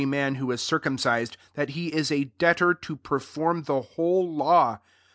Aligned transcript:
311 0.01 0.33
nah 0.33 0.39
who 0.39 0.51
is 0.51 0.61
circumcised, 0.63 1.37
that 1.53 1.69
lie 1.69 1.91
i% 1.93 2.11
a 2.11 2.23
debtor 2.39 2.73
to 2.73 2.95
perform 2.95 3.61
the 3.65 3.81
^hole 3.83 4.35
law. 4.35 4.79